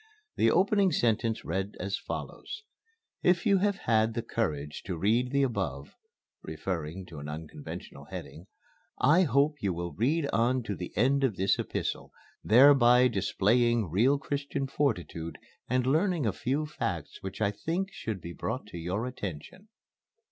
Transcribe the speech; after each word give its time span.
The 0.35 0.49
opening 0.49 0.91
sentence 0.91 1.45
read 1.45 1.75
as 1.79 1.95
follows: 1.95 2.63
"If 3.21 3.45
you 3.45 3.59
have 3.59 3.75
had 3.77 4.15
the 4.15 4.23
courage 4.23 4.81
to 4.87 4.97
read 4.97 5.29
the 5.29 5.43
above" 5.43 5.93
(referring 6.41 7.05
to 7.05 7.19
an 7.19 7.29
unconventional 7.29 8.05
heading) 8.05 8.47
"I 8.97 9.21
hope 9.25 9.61
you 9.61 9.73
will 9.73 9.93
read 9.93 10.27
on 10.33 10.63
to 10.63 10.75
the 10.75 10.91
end 10.95 11.23
of 11.23 11.35
this 11.35 11.59
epistle 11.59 12.11
thereby 12.43 13.09
displaying 13.09 13.91
real 13.91 14.17
Christian 14.17 14.65
fortitude 14.65 15.37
and 15.69 15.85
learning 15.85 16.25
a 16.25 16.33
few 16.33 16.65
facts 16.65 17.21
which 17.21 17.39
I 17.39 17.51
think 17.51 17.91
should 17.93 18.21
be 18.21 18.33
brought 18.33 18.65
to 18.69 18.79
your 18.79 19.05
attention." 19.05 19.67